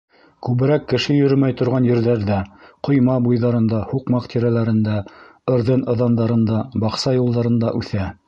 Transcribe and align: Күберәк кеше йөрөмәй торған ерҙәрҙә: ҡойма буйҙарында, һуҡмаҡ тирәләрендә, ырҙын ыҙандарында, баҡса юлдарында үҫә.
Күберәк 0.45 0.85
кеше 0.91 1.17
йөрөмәй 1.17 1.55
торған 1.59 1.85
ерҙәрҙә: 1.87 2.37
ҡойма 2.87 3.17
буйҙарында, 3.27 3.83
һуҡмаҡ 3.91 4.25
тирәләрендә, 4.33 4.97
ырҙын 5.57 5.87
ыҙандарында, 5.95 6.65
баҡса 6.85 7.17
юлдарында 7.21 7.77
үҫә. 7.83 8.11